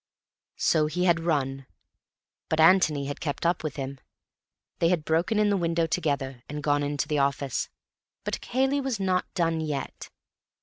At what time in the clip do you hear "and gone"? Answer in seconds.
6.49-6.81